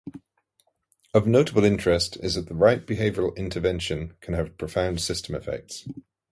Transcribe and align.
Of 1.13 1.27
notable 1.27 1.63
interest 1.63 2.17
is 2.23 2.33
that 2.33 2.47
the 2.47 2.55
right 2.55 2.83
behavioral 2.87 3.35
intervention 3.35 4.15
can 4.19 4.33
have 4.33 4.57
profound 4.57 4.99
system 4.99 5.35
effects. 5.35 5.87